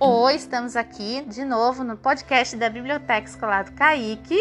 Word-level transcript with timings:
Oi, 0.00 0.34
estamos 0.34 0.76
aqui 0.76 1.22
de 1.28 1.44
novo 1.44 1.84
no 1.84 1.96
podcast 1.96 2.56
da 2.56 2.68
Biblioteca 2.68 3.28
Escolar 3.28 3.64
do 3.64 3.72
Caíque 3.72 4.36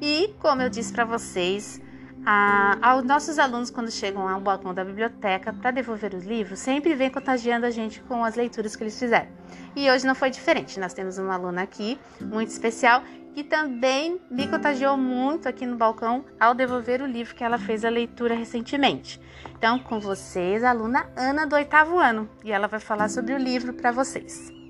e, 0.00 0.34
como 0.40 0.62
eu 0.62 0.70
disse 0.70 0.92
para 0.92 1.04
vocês, 1.04 1.80
a, 2.24 2.78
aos 2.80 3.04
nossos 3.04 3.38
alunos, 3.38 3.70
quando 3.70 3.90
chegam 3.90 4.26
ao 4.26 4.40
balcão 4.40 4.72
da 4.72 4.84
biblioteca 4.84 5.52
para 5.52 5.70
devolver 5.70 6.14
os 6.14 6.24
livros, 6.24 6.58
sempre 6.58 6.94
vem 6.94 7.10
contagiando 7.10 7.66
a 7.66 7.70
gente 7.70 8.00
com 8.02 8.24
as 8.24 8.34
leituras 8.34 8.74
que 8.74 8.82
eles 8.82 8.98
fizeram. 8.98 9.28
E 9.76 9.90
hoje 9.90 10.06
não 10.06 10.14
foi 10.14 10.30
diferente. 10.30 10.80
Nós 10.80 10.94
temos 10.94 11.18
uma 11.18 11.34
aluna 11.34 11.62
aqui 11.62 11.98
muito 12.20 12.48
especial 12.48 13.02
que 13.34 13.42
também 13.42 14.20
me 14.30 14.46
contagiou 14.46 14.96
muito 14.96 15.48
aqui 15.48 15.66
no 15.66 15.76
balcão 15.76 16.24
ao 16.38 16.54
devolver 16.54 17.02
o 17.02 17.06
livro 17.06 17.34
que 17.34 17.42
ela 17.42 17.58
fez 17.58 17.84
a 17.84 17.90
leitura 17.90 18.34
recentemente. 18.34 19.20
Então, 19.58 19.78
com 19.78 19.98
vocês, 19.98 20.62
a 20.62 20.70
aluna 20.70 21.10
Ana 21.16 21.46
do 21.46 21.56
oitavo 21.56 21.98
ano, 21.98 22.30
e 22.44 22.52
ela 22.52 22.68
vai 22.68 22.78
falar 22.80 23.08
sobre 23.08 23.34
o 23.34 23.38
livro 23.38 23.74
para 23.74 23.90
vocês. 23.90 24.63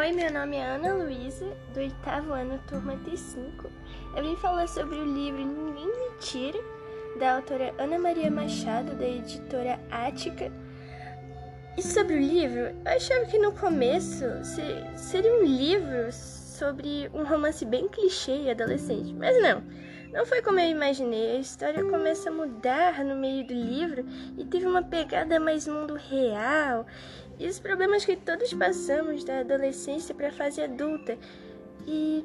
Oi, 0.00 0.12
meu 0.12 0.32
nome 0.32 0.56
é 0.56 0.64
Ana 0.64 0.94
Luísa, 0.94 1.44
do 1.74 1.80
oitavo 1.80 2.32
ano, 2.32 2.58
turma 2.66 2.94
T5. 3.04 3.66
Eu 4.16 4.22
vim 4.22 4.34
falar 4.34 4.66
sobre 4.66 4.96
o 4.96 5.04
livro 5.04 5.44
Ninguém 5.44 5.84
Me 5.84 6.16
Tira, 6.18 6.58
da 7.18 7.36
autora 7.36 7.74
Ana 7.76 7.98
Maria 7.98 8.30
Machado, 8.30 8.94
da 8.94 9.06
editora 9.06 9.78
Ática. 9.90 10.50
E 11.76 11.82
sobre 11.82 12.14
o 12.14 12.18
livro, 12.18 12.60
eu 12.60 12.82
achava 12.86 13.26
que 13.26 13.38
no 13.38 13.52
começo 13.52 14.24
seria 14.96 15.34
um 15.34 15.44
livro 15.44 16.10
sobre 16.10 17.10
um 17.12 17.22
romance 17.22 17.66
bem 17.66 17.86
clichê 17.86 18.44
e 18.44 18.50
adolescente, 18.50 19.12
mas 19.12 19.38
não. 19.42 19.62
Não 20.12 20.26
foi 20.26 20.42
como 20.42 20.58
eu 20.58 20.68
imaginei. 20.68 21.36
A 21.36 21.40
história 21.40 21.84
começa 21.84 22.30
a 22.30 22.32
mudar 22.32 23.04
no 23.04 23.14
meio 23.14 23.46
do 23.46 23.54
livro 23.54 24.04
e 24.36 24.44
teve 24.44 24.66
uma 24.66 24.82
pegada 24.82 25.38
mais 25.38 25.68
mundo 25.68 25.94
real 25.94 26.86
e 27.38 27.46
os 27.46 27.58
problemas 27.58 28.04
que 28.04 28.16
todos 28.16 28.52
passamos 28.52 29.24
da 29.24 29.40
adolescência 29.40 30.14
para 30.14 30.28
a 30.28 30.32
fase 30.32 30.60
adulta. 30.60 31.16
E 31.86 32.24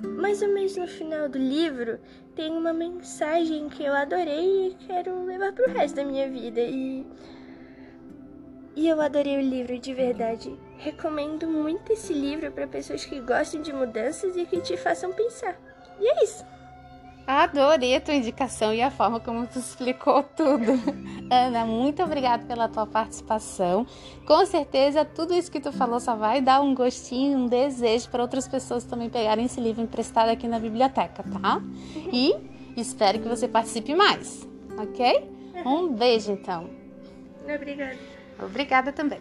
mais 0.00 0.42
ou 0.42 0.48
menos 0.48 0.76
no 0.76 0.86
final 0.86 1.28
do 1.28 1.38
livro 1.38 1.98
tem 2.34 2.50
uma 2.50 2.72
mensagem 2.72 3.68
que 3.68 3.84
eu 3.84 3.92
adorei 3.92 4.68
e 4.68 4.74
quero 4.86 5.24
levar 5.24 5.52
para 5.52 5.68
o 5.68 5.72
resto 5.72 5.96
da 5.96 6.04
minha 6.04 6.28
vida. 6.28 6.60
E 6.60 7.06
e 8.76 8.86
eu 8.86 9.00
adorei 9.00 9.38
o 9.38 9.40
livro 9.40 9.76
de 9.76 9.92
verdade. 9.92 10.56
Recomendo 10.76 11.48
muito 11.48 11.92
esse 11.92 12.12
livro 12.12 12.52
para 12.52 12.64
pessoas 12.64 13.04
que 13.04 13.18
gostam 13.18 13.60
de 13.60 13.72
mudanças 13.72 14.36
e 14.36 14.46
que 14.46 14.60
te 14.60 14.76
façam 14.76 15.12
pensar. 15.12 15.60
E 15.98 16.06
é 16.06 16.22
isso. 16.22 16.46
Adorei 17.28 17.94
a 17.94 18.00
tua 18.00 18.14
indicação 18.14 18.72
e 18.72 18.80
a 18.80 18.90
forma 18.90 19.20
como 19.20 19.46
tu 19.46 19.58
explicou 19.58 20.22
tudo. 20.22 20.72
Ana, 21.30 21.66
muito 21.66 22.02
obrigada 22.02 22.46
pela 22.46 22.70
tua 22.70 22.86
participação. 22.86 23.86
Com 24.24 24.46
certeza, 24.46 25.04
tudo 25.04 25.34
isso 25.34 25.50
que 25.52 25.60
tu 25.60 25.70
falou 25.70 26.00
só 26.00 26.16
vai 26.16 26.40
dar 26.40 26.62
um 26.62 26.74
gostinho, 26.74 27.40
um 27.40 27.46
desejo 27.46 28.08
para 28.08 28.22
outras 28.22 28.48
pessoas 28.48 28.82
também 28.84 29.10
pegarem 29.10 29.44
esse 29.44 29.60
livro 29.60 29.82
emprestado 29.82 30.30
aqui 30.30 30.48
na 30.48 30.58
biblioteca, 30.58 31.22
tá? 31.22 31.60
E 32.10 32.34
espero 32.78 33.18
que 33.18 33.28
você 33.28 33.46
participe 33.46 33.94
mais, 33.94 34.48
ok? 34.78 35.30
Um 35.66 35.92
beijo, 35.92 36.32
então. 36.32 36.70
Obrigada. 37.44 37.98
Obrigada 38.42 38.90
também. 38.90 39.20